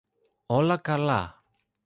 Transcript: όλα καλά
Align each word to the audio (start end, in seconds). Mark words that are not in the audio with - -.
όλα 0.45 0.77
καλά 0.77 1.43